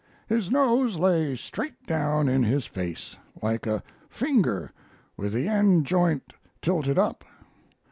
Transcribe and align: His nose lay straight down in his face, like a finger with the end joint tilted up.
His 0.25 0.49
nose 0.49 0.97
lay 0.97 1.35
straight 1.35 1.85
down 1.85 2.27
in 2.27 2.41
his 2.41 2.65
face, 2.65 3.17
like 3.43 3.67
a 3.67 3.83
finger 4.09 4.71
with 5.15 5.31
the 5.31 5.47
end 5.47 5.85
joint 5.85 6.33
tilted 6.59 6.97
up. 6.97 7.23